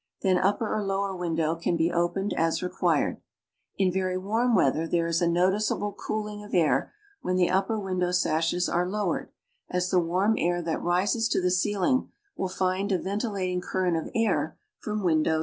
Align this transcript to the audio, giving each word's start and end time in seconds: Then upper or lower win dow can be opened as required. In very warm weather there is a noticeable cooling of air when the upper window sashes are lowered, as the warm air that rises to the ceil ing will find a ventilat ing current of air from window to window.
Then 0.23 0.39
upper 0.39 0.67
or 0.73 0.83
lower 0.83 1.15
win 1.15 1.35
dow 1.35 1.53
can 1.53 1.77
be 1.77 1.91
opened 1.91 2.33
as 2.35 2.63
required. 2.63 3.21
In 3.77 3.91
very 3.91 4.17
warm 4.17 4.55
weather 4.55 4.87
there 4.87 5.05
is 5.05 5.21
a 5.21 5.27
noticeable 5.27 5.91
cooling 5.93 6.43
of 6.43 6.55
air 6.55 6.91
when 7.21 7.35
the 7.35 7.51
upper 7.51 7.79
window 7.79 8.09
sashes 8.11 8.67
are 8.67 8.89
lowered, 8.89 9.29
as 9.69 9.91
the 9.91 9.99
warm 9.99 10.39
air 10.39 10.59
that 10.59 10.81
rises 10.81 11.29
to 11.29 11.39
the 11.39 11.49
ceil 11.49 11.87
ing 11.87 12.09
will 12.35 12.49
find 12.49 12.91
a 12.91 12.97
ventilat 12.97 13.47
ing 13.51 13.61
current 13.61 13.95
of 13.95 14.09
air 14.15 14.57
from 14.79 15.03
window 15.03 15.33
to 15.33 15.35
window. 15.35 15.39